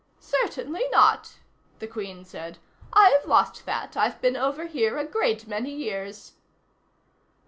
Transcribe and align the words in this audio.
"Certainly 0.19 0.85
not," 0.89 1.37
the 1.77 1.85
Queen 1.85 2.25
said. 2.25 2.57
"I've 2.91 3.23
lost 3.27 3.67
that; 3.67 3.95
I've 3.95 4.19
been 4.19 4.35
over 4.35 4.65
here 4.65 4.97
a 4.97 5.05
great 5.05 5.47
many 5.47 5.71
years." 5.71 6.33